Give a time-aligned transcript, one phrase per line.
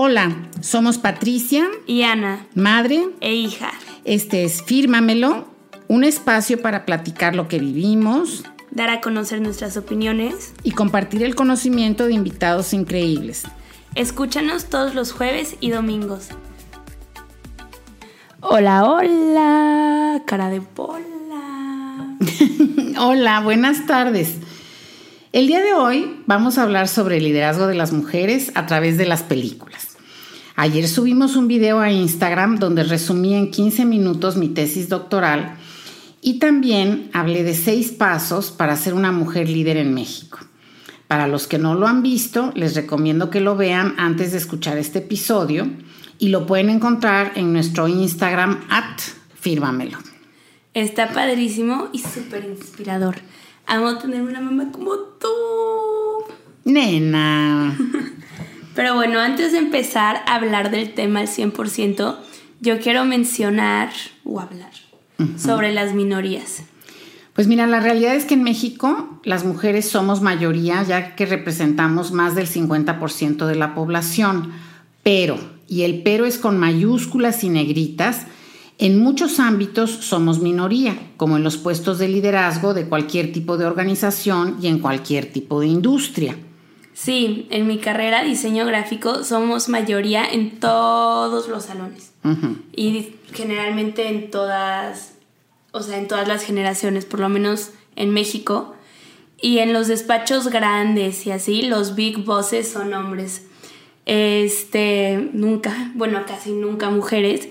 [0.00, 3.72] Hola, somos Patricia y Ana, madre e hija.
[4.04, 5.48] Este es Fírmamelo,
[5.88, 11.34] un espacio para platicar lo que vivimos, dar a conocer nuestras opiniones y compartir el
[11.34, 13.42] conocimiento de invitados increíbles.
[13.96, 16.28] Escúchanos todos los jueves y domingos.
[18.40, 22.16] Hola, hola, cara de bola.
[23.00, 24.36] hola, buenas tardes.
[25.30, 28.96] El día de hoy vamos a hablar sobre el liderazgo de las mujeres a través
[28.96, 29.98] de las películas.
[30.56, 35.58] Ayer subimos un video a Instagram donde resumí en 15 minutos mi tesis doctoral
[36.22, 40.38] y también hablé de seis pasos para ser una mujer líder en México.
[41.08, 44.78] Para los que no lo han visto, les recomiendo que lo vean antes de escuchar
[44.78, 45.68] este episodio
[46.18, 48.98] y lo pueden encontrar en nuestro Instagram at
[49.38, 49.98] fírmamelo.
[50.72, 53.16] Está padrísimo y súper inspirador.
[53.68, 55.28] Amo tener una mamá como tú.
[56.64, 57.76] Nena.
[58.74, 62.16] Pero bueno, antes de empezar a hablar del tema al 100%,
[62.60, 63.90] yo quiero mencionar
[64.24, 64.70] o hablar
[65.36, 66.62] sobre las minorías.
[67.34, 72.10] Pues mira, la realidad es que en México las mujeres somos mayoría, ya que representamos
[72.10, 74.52] más del 50% de la población.
[75.02, 78.26] Pero, y el pero es con mayúsculas y negritas,
[78.78, 83.66] en muchos ámbitos somos minoría, como en los puestos de liderazgo de cualquier tipo de
[83.66, 86.36] organización y en cualquier tipo de industria.
[86.94, 92.12] Sí, en mi carrera diseño gráfico somos mayoría en todos los salones.
[92.74, 95.14] Y generalmente en todas,
[95.72, 98.74] o sea, en todas las generaciones, por lo menos en México.
[99.40, 103.46] Y en los despachos grandes y así, los big bosses son hombres.
[104.04, 107.48] Este, nunca, bueno, casi nunca mujeres.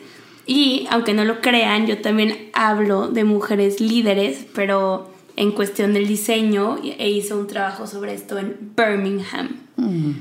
[0.48, 6.08] Y aunque no lo crean, yo también hablo de mujeres líderes, pero en cuestión del
[6.08, 9.58] diseño e hizo un trabajo sobre esto en Birmingham.
[9.76, 10.12] Mm.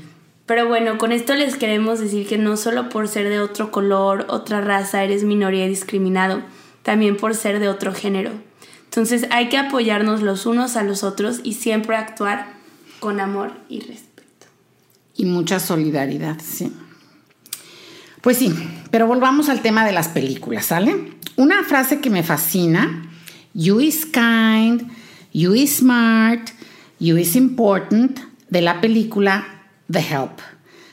[0.45, 4.25] Pero bueno, con esto les queremos decir que no solo por ser de otro color,
[4.29, 6.41] otra raza, eres minoría y discriminado,
[6.83, 8.31] también por ser de otro género.
[8.85, 12.53] Entonces hay que apoyarnos los unos a los otros y siempre actuar
[12.99, 14.47] con amor y respeto.
[15.15, 16.71] Y mucha solidaridad, sí.
[18.27, 18.53] Pues sí,
[18.91, 21.13] pero volvamos al tema de las películas, ¿sale?
[21.37, 23.09] Una frase que me fascina,
[23.53, 24.91] you is kind,
[25.31, 26.49] you is smart,
[26.99, 29.47] you is important, de la película
[29.89, 30.41] The Help.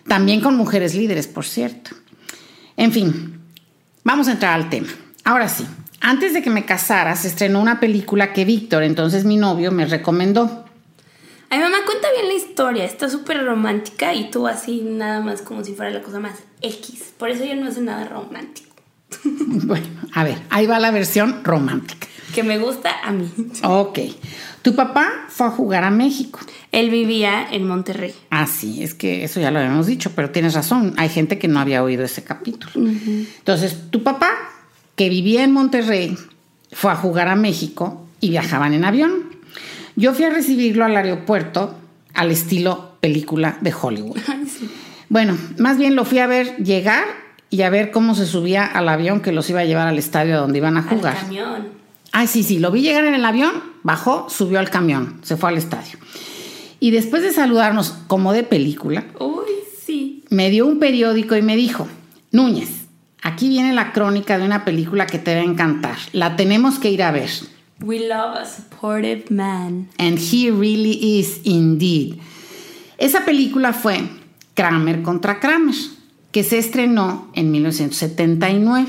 [0.06, 1.91] También con mujeres líderes, por cierto.
[2.77, 3.41] En fin,
[4.05, 4.91] vamos a entrar al tema.
[5.25, 5.66] Ahora sí,
[6.01, 9.87] antes de que me casara, se estrenó una película que Víctor, entonces mi novio, me
[9.87, 10.66] recomendó.
[11.51, 12.84] Ay, mamá, cuenta bien la historia.
[12.84, 17.12] Está súper romántica y tú así nada más como si fuera la cosa más X.
[17.19, 18.75] Por eso yo no hace nada romántico.
[19.25, 22.08] Bueno, a ver, ahí va la versión romántica.
[22.34, 23.30] Que me gusta a mí.
[23.62, 24.00] Ok.
[24.62, 26.41] Tu papá fue a jugar a México.
[26.72, 28.14] Él vivía en Monterrey.
[28.30, 30.94] Ah, sí, es que eso ya lo habíamos dicho, pero tienes razón.
[30.97, 32.72] Hay gente que no había oído ese capítulo.
[32.74, 34.30] Entonces, tu papá,
[34.97, 36.16] que vivía en Monterrey,
[36.72, 39.36] fue a jugar a México y viajaban en avión.
[39.94, 41.76] Yo fui a recibirlo al aeropuerto
[42.14, 44.16] al estilo película de Hollywood.
[45.14, 47.04] Bueno, más bien lo fui a ver llegar
[47.48, 50.41] y a ver cómo se subía al avión que los iba a llevar al estadio
[50.41, 51.14] donde iban a jugar.
[51.14, 51.69] Al camión.
[52.10, 53.53] Ay, sí, sí, lo vi llegar en el avión,
[53.84, 56.00] bajó, subió al camión, se fue al estadio.
[56.80, 59.44] Y después de saludarnos como de película, Uy,
[59.86, 60.24] sí.
[60.30, 61.86] me dio un periódico y me dijo,
[62.32, 62.70] Núñez,
[63.22, 65.97] aquí viene la crónica de una película que te va a encantar.
[66.10, 67.30] La tenemos que ir a ver.
[67.80, 69.91] We love a supportive man.
[69.97, 72.16] And he really is indeed.
[72.98, 74.00] Esa película fue
[74.54, 75.75] Kramer contra Kramer,
[76.32, 78.87] que se estrenó en 1979.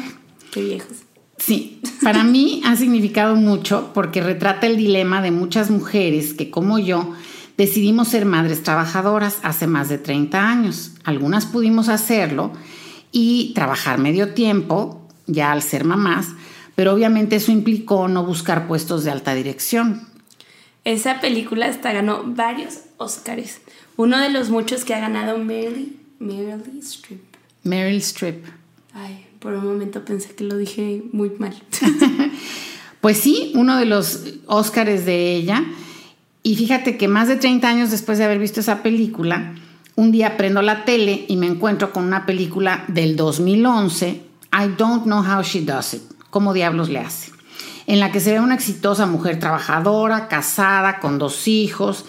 [0.51, 1.05] Qué viejos.
[1.37, 6.79] Sí, para mí ha significado mucho porque retrata el dilema de muchas mujeres que, como
[6.79, 7.13] yo,
[7.57, 10.91] decidimos ser madres trabajadoras hace más de 30 años.
[11.03, 12.53] Algunas pudimos hacerlo
[13.11, 16.29] y trabajar medio tiempo, ya al ser mamás,
[16.75, 20.07] pero obviamente eso implicó no buscar puestos de alta dirección.
[20.83, 23.61] Esa película hasta ganó varios Oscars.
[23.97, 27.21] Uno de los muchos que ha ganado Meryl, Meryl Streep.
[27.63, 28.45] Meryl Streep.
[28.93, 31.55] Ay, por un momento pensé que lo dije muy mal.
[33.01, 35.63] pues sí, uno de los Oscars de ella.
[36.43, 39.55] Y fíjate que más de 30 años después de haber visto esa película,
[39.95, 45.03] un día prendo la tele y me encuentro con una película del 2011, I Don't
[45.03, 47.31] Know How She Does It cómo diablos le hace,
[47.87, 52.03] en la que se ve una exitosa mujer trabajadora, casada, con dos hijos,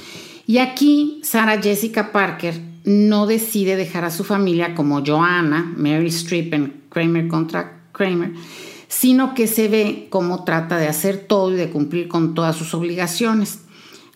[0.46, 6.54] y aquí Sarah Jessica Parker no decide dejar a su familia como Joanna, Mary Streep
[6.54, 8.32] en Kramer contra Kramer,
[8.86, 12.74] sino que se ve cómo trata de hacer todo y de cumplir con todas sus
[12.74, 13.62] obligaciones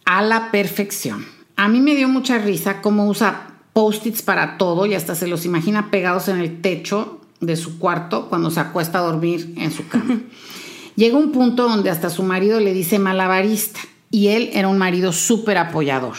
[0.04, 1.26] a la perfección.
[1.56, 5.44] A mí me dio mucha risa cómo usa post-its para todo y hasta se los
[5.44, 9.88] imagina pegados en el techo de su cuarto cuando se acuesta a dormir en su
[9.88, 10.20] cama.
[10.96, 13.80] Llega un punto donde hasta su marido le dice malabarista
[14.10, 16.16] y él era un marido súper apoyador.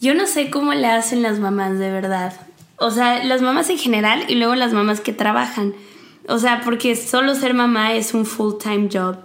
[0.00, 2.34] Yo no sé cómo le hacen las mamás de verdad.
[2.76, 5.74] O sea, las mamás en general y luego las mamás que trabajan.
[6.28, 9.18] O sea, porque solo ser mamá es un full-time job.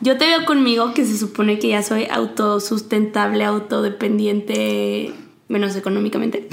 [0.00, 5.12] Yo te veo conmigo que se supone que ya soy autosustentable, autodependiente,
[5.48, 6.48] menos económicamente.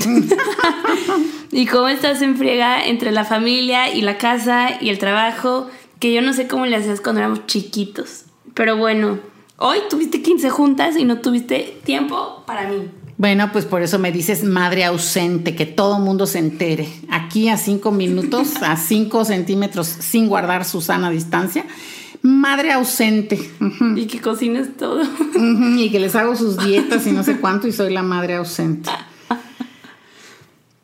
[1.51, 5.69] y cómo estás en friega entre la familia y la casa y el trabajo,
[6.00, 8.25] que yo no sé cómo le hacías cuando éramos chiquitos.
[8.54, 9.19] Pero bueno,
[9.62, 12.90] hoy tuviste 15 juntas y no tuviste tiempo para mí.
[13.18, 16.90] Bueno, pues por eso me dices madre ausente, que todo mundo se entere.
[17.10, 21.66] Aquí a cinco minutos, a cinco centímetros, sin guardar su sana distancia.
[22.24, 23.52] Madre ausente.
[23.96, 25.04] Y que cocines todo.
[25.78, 28.90] Y que les hago sus dietas y no sé cuánto y soy la madre ausente.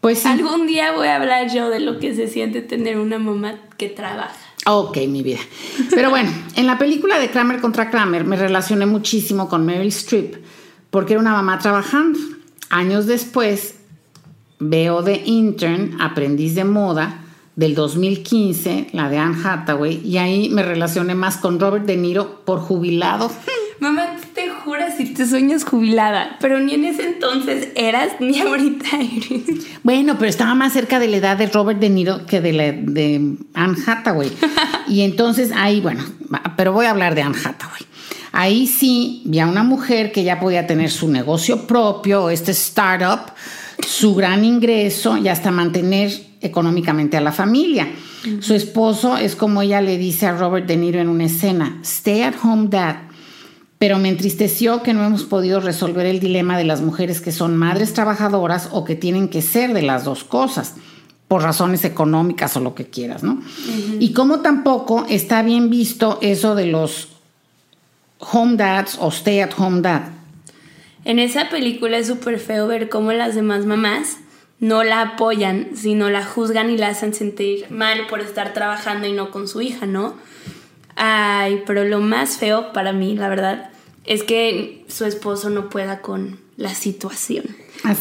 [0.01, 0.27] Pues sí.
[0.27, 3.89] Algún día voy a hablar yo de lo que se siente tener una mamá que
[3.89, 4.46] trabaja.
[4.69, 5.39] Ok, mi vida.
[5.91, 10.43] Pero bueno, en la película de Kramer contra Kramer me relacioné muchísimo con Meryl Streep
[10.89, 12.19] porque era una mamá trabajando.
[12.69, 13.75] Años después
[14.59, 17.23] veo The Intern, aprendiz de moda,
[17.55, 22.41] del 2015, la de Anne Hathaway, y ahí me relacioné más con Robert De Niro
[22.43, 23.31] por jubilado.
[23.79, 24.16] Mamá,
[24.97, 29.67] si te sueñas jubilada, pero ni en ese entonces eras ni ahorita eres.
[29.83, 32.71] Bueno, pero estaba más cerca de la edad de Robert De Niro que de la
[32.71, 34.31] de Anne Hathaway.
[34.88, 36.03] y entonces ahí, bueno,
[36.55, 37.81] pero voy a hablar de Anne Hathaway.
[38.31, 43.31] Ahí sí vi a una mujer que ya podía tener su negocio propio, este startup,
[43.88, 46.11] su gran ingreso y hasta mantener
[46.41, 47.88] económicamente a la familia.
[48.39, 52.21] Su esposo es como ella le dice a Robert De Niro en una escena, stay
[52.21, 53.06] at home dad.
[53.79, 57.56] Pero me entristeció que no hemos podido resolver el dilema de las mujeres que son
[57.56, 60.75] madres trabajadoras o que tienen que ser de las dos cosas
[61.27, 63.41] por razones económicas o lo que quieras, ¿no?
[64.00, 67.09] Y como tampoco está bien visto eso de los
[68.19, 70.03] home dads o stay at home dad.
[71.06, 74.18] En esa película es súper feo ver cómo las demás mamás
[74.59, 79.13] no la apoyan, sino la juzgan y la hacen sentir mal por estar trabajando y
[79.13, 80.15] no con su hija, ¿no?
[80.97, 83.69] Ay, pero lo más feo para mí, la verdad,
[84.05, 87.45] es que su esposo no pueda con la situación.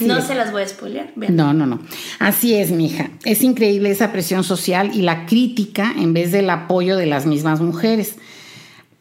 [0.00, 1.12] no se las voy a spoilear.
[1.14, 1.80] No, no, no.
[2.18, 3.10] Así es, mija.
[3.24, 7.60] Es increíble esa presión social y la crítica en vez del apoyo de las mismas
[7.60, 8.16] mujeres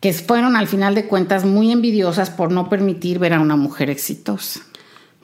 [0.01, 3.89] que fueron al final de cuentas muy envidiosas por no permitir ver a una mujer
[3.89, 4.62] exitosa.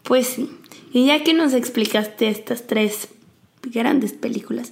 [0.03, 0.49] Pues sí,
[0.93, 3.09] y ya que nos explicaste estas tres
[3.61, 4.71] grandes películas,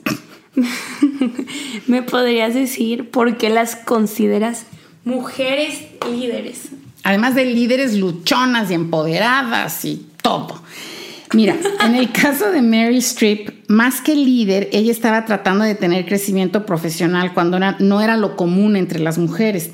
[1.88, 4.66] ¿me podrías decir por qué las consideras
[5.06, 6.69] mujeres líderes?
[7.04, 10.62] Además de líderes luchonas y empoderadas y todo.
[11.34, 11.56] Mira,
[11.86, 16.66] en el caso de Mary Streep, más que líder, ella estaba tratando de tener crecimiento
[16.66, 19.69] profesional cuando no era lo común entre las mujeres.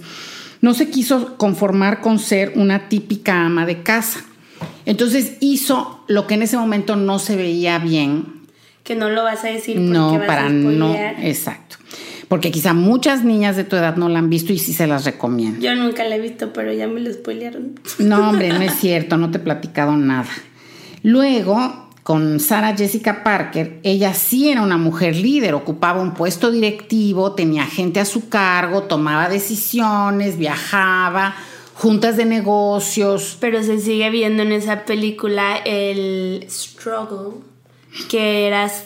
[0.60, 4.26] No se quiso conformar con ser una típica ama de casa.
[4.86, 8.35] Entonces hizo lo que en ese momento no se veía bien.
[8.86, 11.76] Que no lo vas a decir porque no, vas para no, exacto.
[12.30, 15.06] Porque quizá muchas niñas de tu edad no la han visto y sí se las
[15.06, 15.60] recomiendo.
[15.60, 17.80] Yo nunca la he visto, pero ya me lo spoilearon.
[18.00, 20.30] No, hombre, no es cierto, no te he platicado nada.
[21.04, 27.34] Luego, con Sara Jessica Parker, ella sí era una mujer líder, ocupaba un puesto directivo,
[27.34, 31.36] tenía gente a su cargo, tomaba decisiones, viajaba,
[31.74, 33.38] juntas de negocios.
[33.40, 37.42] Pero se sigue viendo en esa película el struggle,
[38.10, 38.86] que eras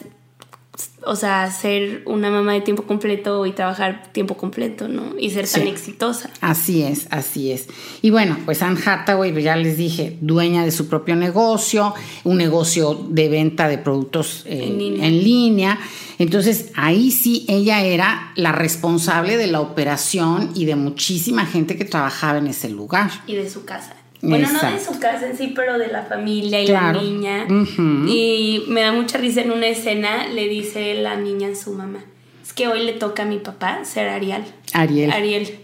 [1.05, 5.13] o sea, ser una mamá de tiempo completo y trabajar tiempo completo, ¿no?
[5.17, 6.29] Y ser tan exitosa.
[6.41, 7.67] Así es, así es.
[8.01, 12.37] Y bueno, pues Anne Hathaway, pues ya les dije, dueña de su propio negocio, un
[12.37, 15.79] negocio de venta de productos eh, en, línea.
[16.17, 21.85] Entonces, ahí sí ella era la responsable de la operación y de muchísima gente que
[21.85, 23.09] trabajaba en ese lugar.
[23.25, 23.95] Y de su casa.
[24.21, 27.47] Bueno, no de su casa en sí, pero de la familia y la niña.
[28.07, 31.99] Y me da mucha risa en una escena, le dice la niña a su mamá,
[32.43, 34.43] es que hoy le toca a mi papá ser Ariel.
[34.73, 35.11] Ariel.
[35.11, 35.59] Ariel.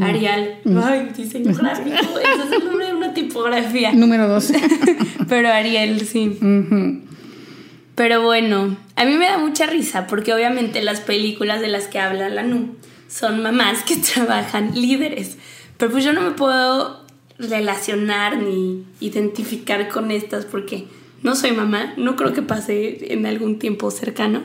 [0.00, 0.56] Ariel.
[0.64, 2.18] Ay, gráfico.
[2.18, 3.92] Ese es el nombre de una tipografía.
[3.92, 4.60] Número 12.
[5.28, 6.38] pero Ariel, sí.
[7.94, 11.98] Pero bueno, a mí me da mucha risa porque obviamente las películas de las que
[11.98, 12.74] habla la NU
[13.08, 15.36] son mamás que trabajan líderes.
[15.76, 17.06] Pero pues yo no me puedo
[17.48, 20.84] relacionar ni identificar con estas porque
[21.22, 24.42] no soy mamá, no creo que pase en algún tiempo cercano.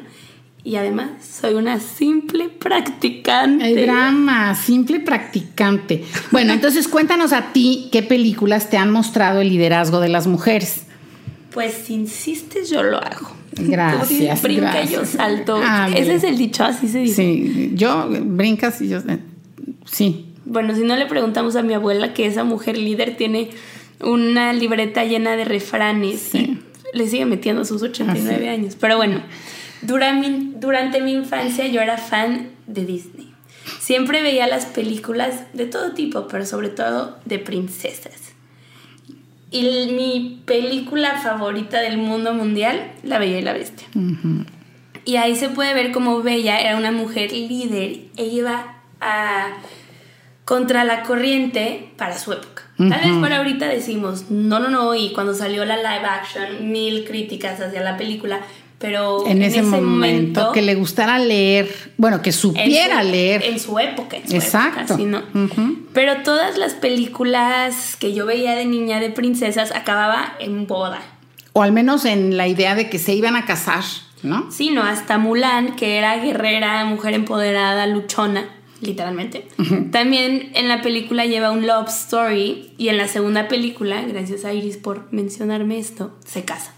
[0.64, 3.70] Y además soy una simple practicante.
[3.72, 6.04] El drama, simple practicante.
[6.32, 10.86] Bueno, entonces cuéntanos a ti qué películas te han mostrado el liderazgo de las mujeres.
[11.52, 13.32] Pues si insistes, yo lo hago.
[13.58, 14.42] Gracias.
[14.42, 14.92] Tú brinca, gracias.
[14.92, 15.60] yo salto.
[15.64, 17.16] Ah, Ese es el dicho, así se dice.
[17.16, 18.98] Sí, yo brincas y yo.
[19.08, 19.20] eh,
[19.86, 20.25] Sí.
[20.46, 23.50] Bueno, si no le preguntamos a mi abuela que esa mujer líder tiene
[24.02, 26.60] una libreta llena de refranes Sí.
[26.94, 28.48] y le sigue metiendo sus 89 Así.
[28.48, 28.78] años.
[28.80, 29.22] Pero bueno,
[29.82, 33.32] mi- durante mi infancia yo era fan de Disney.
[33.80, 38.34] Siempre veía las películas de todo tipo, pero sobre todo de princesas.
[39.52, 39.62] Y
[39.94, 43.88] mi película favorita del mundo mundial, La Bella y la Bestia.
[45.06, 49.54] Y ahí se puede ver cómo Bella era una mujer líder e iba a
[50.46, 52.64] contra la corriente para su época.
[52.78, 57.06] Tal vez por ahorita decimos, no, no, no, y cuando salió la live action, mil
[57.06, 58.42] críticas hacia la película,
[58.80, 63.44] pero En, ese, momento, que le gustara leer, bueno, que en supiera su- leer.
[63.44, 64.82] En su época, en su Exacto.
[64.82, 65.24] época, ¿sí, no?
[65.94, 71.00] Pero todas las películas que yo veía de niña de princesas acababa en boda.
[71.54, 73.84] O al menos en la idea de que se iban a casar,
[74.22, 74.52] ¿no?
[74.52, 78.50] Sí, no, hasta Mulan, que era guerrera, mujer empoderada, luchona,
[78.82, 79.48] literalmente.
[79.92, 84.54] También en la película lleva un love story y en la segunda película, gracias a
[84.54, 86.74] Iris por mencionarme esto, se casa.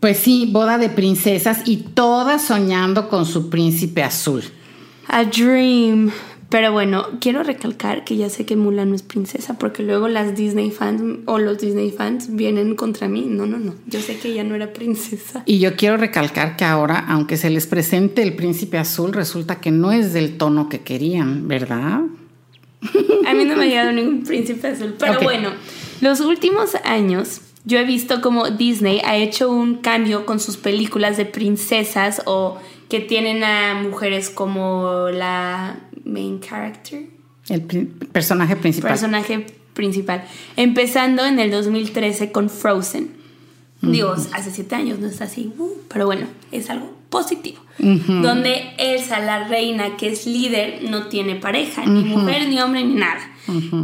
[0.00, 4.42] Pues sí, boda de princesas y todas soñando con su príncipe azul.
[5.08, 6.12] A dream.
[6.54, 10.36] Pero bueno, quiero recalcar que ya sé que Mulan no es princesa porque luego las
[10.36, 13.26] Disney fans o los Disney fans vienen contra mí.
[13.28, 13.74] No, no, no.
[13.88, 15.42] Yo sé que ella no era princesa.
[15.46, 19.72] Y yo quiero recalcar que ahora, aunque se les presente el príncipe azul, resulta que
[19.72, 22.02] no es del tono que querían, ¿verdad?
[23.26, 24.94] A mí no me ha llegado ningún príncipe azul.
[24.96, 25.50] Pero bueno,
[26.00, 31.16] los últimos años yo he visto como Disney ha hecho un cambio con sus películas
[31.16, 32.58] de princesas o
[32.88, 37.06] que tienen a mujeres como la main character,
[37.48, 38.90] El personaje principal.
[38.90, 40.24] personaje principal.
[40.56, 43.22] Empezando en el 2013 con Frozen.
[43.82, 47.58] Digo, hace siete años no es así, uh, pero bueno, es algo positivo.
[47.78, 52.94] Donde Elsa, la reina, que es líder, no tiene pareja, ni mujer, ni hombre, ni
[52.94, 53.20] nada.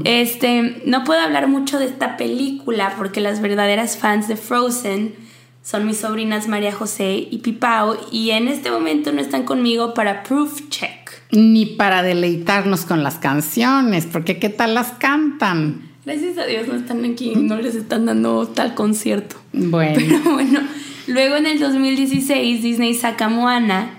[0.05, 5.15] Este, no puedo hablar mucho de esta película porque las verdaderas fans de Frozen
[5.63, 10.23] son mis sobrinas María José y Pipao y en este momento no están conmigo para
[10.23, 11.11] proof check.
[11.33, 15.91] Ni para deleitarnos con las canciones, porque ¿qué tal las cantan?
[16.05, 19.37] Gracias a Dios no están aquí, no les están dando tal concierto.
[19.53, 20.61] Bueno, Pero bueno,
[21.07, 23.91] luego en el 2016 Disney saca Moana,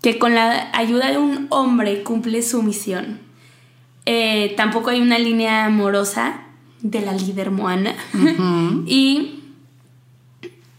[0.00, 3.18] que con la ayuda de un hombre cumple su misión.
[4.06, 6.42] Eh, tampoco hay una línea amorosa
[6.80, 7.94] de la líder Moana.
[8.86, 9.37] y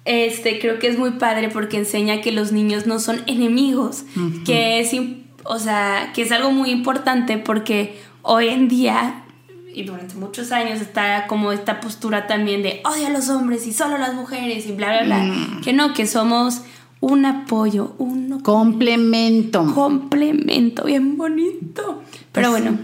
[0.09, 4.05] este creo que es muy padre porque enseña que los niños no son enemigos,
[4.43, 4.91] que es
[5.43, 9.23] o sea, que es algo muy importante porque hoy en día
[9.71, 13.71] y durante muchos años está como esta postura también de odio a los hombres y
[13.71, 16.63] solo a las mujeres y bla bla bla, que no, que somos
[17.01, 19.73] un apoyo, un complemento.
[19.75, 22.01] complemento bien bonito.
[22.31, 22.79] Pero Pues bueno.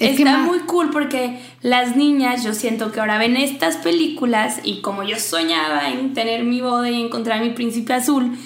[0.00, 4.80] Es está muy cool porque las niñas, yo siento que ahora ven estas películas y
[4.80, 8.36] como yo soñaba en tener mi boda y encontrar mi príncipe azul,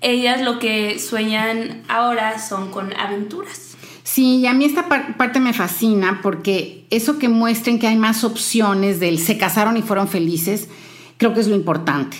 [0.00, 3.76] ellas lo que sueñan ahora son con aventuras.
[4.04, 7.96] Sí, y a mí esta par- parte me fascina porque eso que muestren que hay
[7.96, 10.68] más opciones del se casaron y fueron felices,
[11.16, 12.16] creo que es lo importante.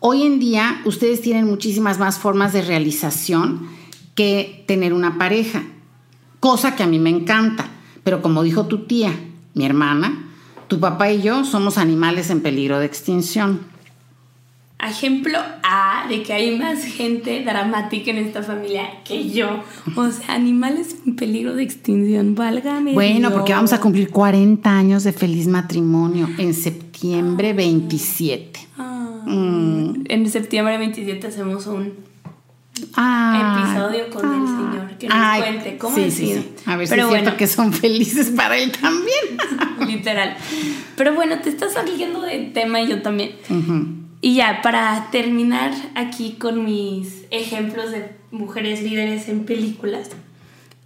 [0.00, 3.68] Hoy en día ustedes tienen muchísimas más formas de realización
[4.14, 5.62] que tener una pareja,
[6.40, 7.66] cosa que a mí me encanta.
[8.04, 9.12] Pero como dijo tu tía,
[9.54, 10.26] mi hermana,
[10.68, 13.60] tu papá y yo somos animales en peligro de extinción.
[14.84, 19.62] Ejemplo A de que hay más gente dramática en esta familia que yo.
[19.94, 22.92] O sea, animales en peligro de extinción, válgame.
[22.92, 23.32] Bueno, Dios.
[23.32, 28.60] porque vamos a cumplir 40 años de feliz matrimonio en septiembre 27.
[28.76, 30.04] Ah, Mm.
[30.08, 31.92] En septiembre 27 hacemos un
[32.94, 36.52] Ah, episodio con el señor que nos Ay, cuente cómo sí, ha sí.
[36.66, 37.36] A ver Pero si es cierto bueno.
[37.36, 39.38] que son felices para él también.
[39.86, 40.36] Literal.
[40.96, 43.32] Pero bueno, te estás saliendo de tema y yo también.
[44.20, 50.10] Y ya, para terminar aquí con mis ejemplos de mujeres líderes en películas.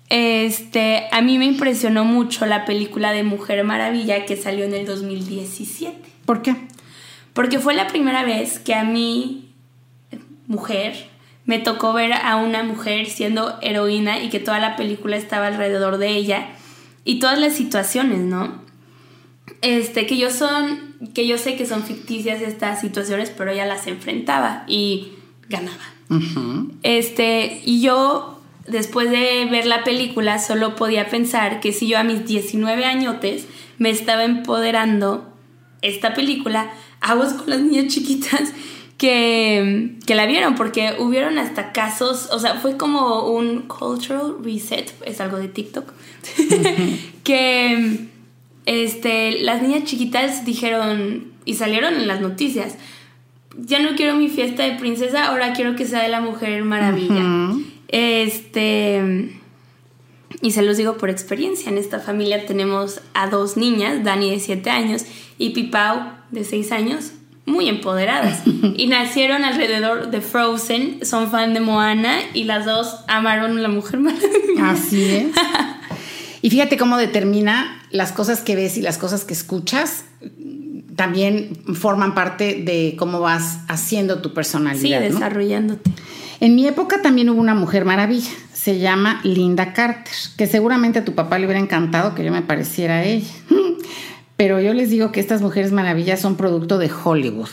[0.09, 4.87] Este, a mí me impresionó mucho la película de Mujer Maravilla que salió en el
[4.87, 5.97] 2017.
[6.25, 6.55] ¿Por qué?
[7.33, 9.51] Porque fue la primera vez que a mí,
[10.47, 11.09] mujer,
[11.47, 15.99] me tocó ver a una mujer siendo heroína y que toda la película estaba alrededor
[15.99, 16.49] de ella
[17.05, 18.61] y todas las situaciones, ¿no?
[19.63, 23.87] Este, que yo son, que yo sé que son ficticias estas situaciones, pero ella las
[23.87, 25.13] enfrentaba y
[25.49, 25.85] ganaba.
[26.83, 32.05] Este, y yo, después de ver la película, solo podía pensar que si yo a
[32.05, 33.47] mis 19 añotes
[33.79, 35.33] me estaba empoderando
[35.83, 38.53] esta película, aguas con las niñas chiquitas
[38.99, 44.93] que, que, la vieron, porque hubieron hasta casos, o sea, fue como un cultural reset,
[45.05, 45.93] es algo de TikTok,
[47.25, 48.07] que
[48.65, 52.77] este, las niñas chiquitas dijeron y salieron en las noticias,
[53.59, 57.55] ya no quiero mi fiesta de princesa, ahora quiero que sea de la Mujer Maravilla.
[57.89, 59.31] Este
[60.43, 64.41] y se los digo por experiencia, en esta familia tenemos a dos niñas, Dani de
[64.41, 65.05] 7 años
[65.39, 67.13] y Pipau de 6 años,
[67.47, 68.43] muy empoderadas.
[68.77, 73.69] y nacieron alrededor de Frozen, son fan de Moana y las dos amaron a la
[73.69, 74.71] Mujer Maravilla.
[74.71, 75.27] Así es.
[76.43, 80.05] y fíjate cómo determina las cosas que ves y las cosas que escuchas
[80.97, 85.01] también forman parte de cómo vas haciendo tu personalidad.
[85.01, 85.91] Sí, desarrollándote.
[86.41, 91.05] En mi época también hubo una mujer maravilla, se llama Linda Carter, que seguramente a
[91.05, 93.29] tu papá le hubiera encantado que yo me pareciera a ella.
[94.37, 97.49] Pero yo les digo que estas mujeres maravillas son producto de Hollywood.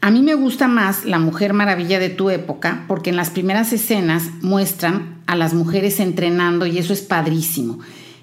[0.00, 3.72] A mí me gusta más la mujer maravilla de tu época porque en las primeras
[3.72, 7.78] escenas muestran a las mujeres entrenando y eso es padrísimo.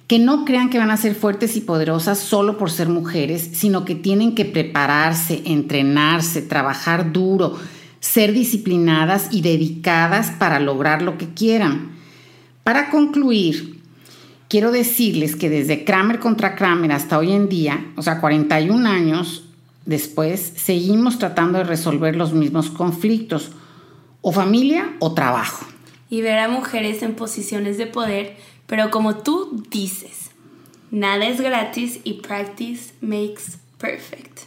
[0.06, 3.86] Que no crean que van a ser fuertes y poderosas solo por ser mujeres, sino
[3.86, 7.58] que tienen que prepararse, entrenarse, trabajar duro,
[8.02, 11.92] ser disciplinadas y dedicadas para lograr lo que quieran.
[12.64, 13.79] Para concluir,
[14.50, 19.46] quiero decirles que desde Kramer contra Kramer hasta hoy en día, o sea, 41 años
[19.86, 23.52] después, seguimos tratando de resolver los mismos conflictos,
[24.22, 25.66] o familia o trabajo.
[26.10, 28.36] Y ver a mujeres en posiciones de poder,
[28.68, 30.32] pero como tú dices,
[30.92, 34.40] nada es gratis y practice makes perfect.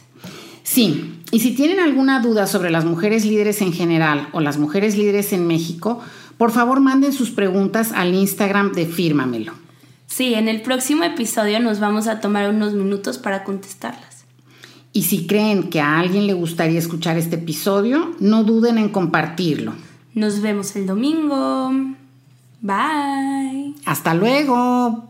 [0.63, 4.97] Sí, y si tienen alguna duda sobre las mujeres líderes en general o las mujeres
[4.97, 5.99] líderes en México,
[6.37, 9.62] por favor manden sus preguntas al Instagram de Fírmamelo.
[10.13, 14.25] Sí, en el próximo episodio nos vamos a tomar unos minutos para contestarlas.
[14.91, 19.73] Y si creen que a alguien le gustaría escuchar este episodio, no duden en compartirlo.
[20.13, 21.71] Nos vemos el domingo.
[22.61, 23.73] Bye.
[23.85, 25.09] Hasta luego.